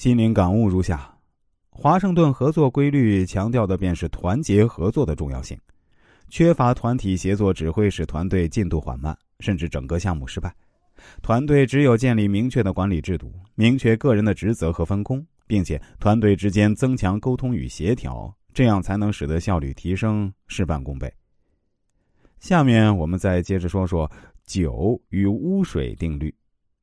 [0.00, 1.14] 心灵感悟如下：
[1.68, 5.60] 华盛顿合作规律强调的便是团结合作的重要性。
[6.30, 10.50] 缺乏团体协作，只会使团队进度缓慢，甚至整个项目失败。
[11.20, 21.12] 团队只有建立明确的管理制度，明确个人的职责和分工，并且团队之间增强沟通与协调，这样才能使得效率提升，事半功倍。
[22.38, 24.10] 下面我们再接着说说
[24.46, 26.34] 酒与污水定律，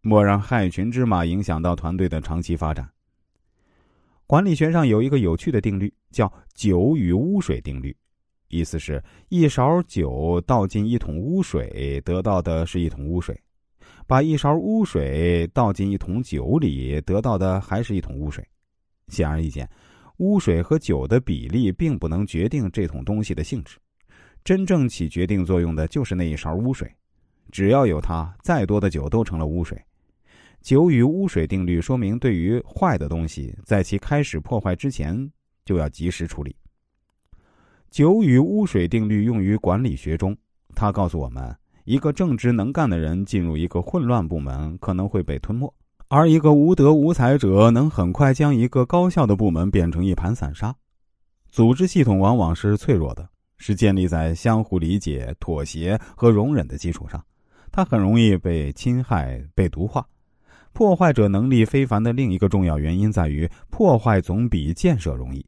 [0.00, 2.88] 莫让害群之马影响到团队的长期发展。
[4.32, 7.94] 管理学上有一个有趣的定律，叫酒与污水定律，
[8.48, 13.38] 意思是一勺酒倒进一桶污水，得到的是一桶污水。
[14.06, 18.42] 把一勺污水倒进一桶酒里，得到的还是一桶污水。
[19.08, 19.68] 显而易见，
[20.16, 23.76] 污水和酒的比例并不能决定这桶东西的性质，
[24.42, 26.90] 真正起决定作用的就是那一勺污水。
[27.50, 29.78] 只要有它，再多的酒都成了污水。
[30.62, 35.28] 酒与污水定律说明，对于坏的东西，在其开始破坏之前，
[35.64, 36.54] 就要及时处理。
[37.90, 40.36] 酒与污水定律用于管理学中，
[40.74, 41.54] 它告诉我们。
[41.84, 45.66] 一个正直能干的人进入一个混乱部门，可能会被吞没；
[46.06, 50.72] 而一个无德无才者能很快将一个高效的部门变成一盘散沙。
[51.50, 57.20] 组织系统往往是脆弱的，是建立在相互理解、妥协和容忍的基础上，
[57.72, 60.06] 它很容易被侵害、被毒化。
[60.72, 65.44] 破坏者能力非凡的另一个重要原因在于，破坏总比建设容易。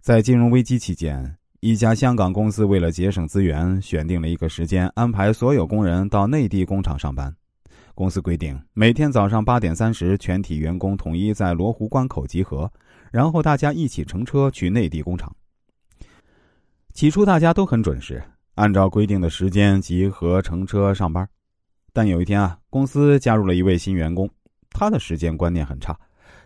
[0.00, 1.36] 在金融危机期间。
[1.64, 7.32] 一家香港公司为了节省资源，选定了一个时间，安排所有工人到内地工厂上班。
[7.94, 12.68] 公司规定，每天早上八点三十，全体员工统一在罗湖关口集合，
[13.12, 15.32] 然后大家一起乘车去内地工厂。
[16.92, 18.20] 起初大家都很准时，
[18.56, 21.28] 按照规定的时间集合乘车上班。
[21.92, 24.28] 但有一天啊，公司加入了一位新员工，
[24.70, 25.98] 他的时间观念很差，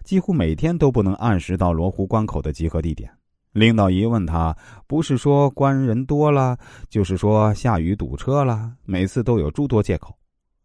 [0.03, 3.11] 几乎每天都不能按时到罗湖关口的集合地点。
[3.53, 4.55] 领导一问他，
[4.87, 6.59] 不是说关人多了，
[6.91, 10.15] 就是说下雨堵车了，每次都有诸多借口。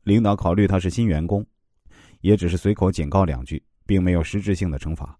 [0.03, 1.45] 领导考虑他是新员工，
[2.21, 5.17] 也只是随口警告两句，并没有实质性的惩罚。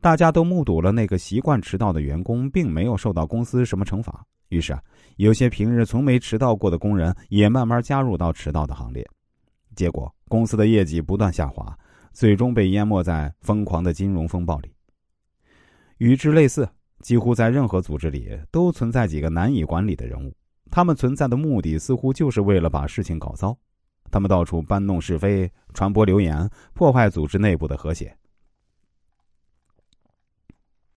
[0.00, 4.24] 大家都目睹了那个习惯迟到的员工，并没有受到公司什么惩罚。
[4.48, 4.82] 于是啊，
[5.16, 9.06] 有些平日从没迟到过的工人也慢慢加入到迟到的行列。
[9.74, 11.76] 结果，公司的业绩不断下滑，
[12.12, 14.72] 最终被淹没在疯狂的金融风暴里。
[15.98, 16.68] 与之类似。
[17.02, 20.34] 几乎在任何组织里都存在几个难以管理的人物，
[20.70, 23.56] 他们存在的目的似乎就是为了把事情搞糟。
[24.10, 28.16] 他们到处搬弄是非，传播流言，破坏组织内部的和谐。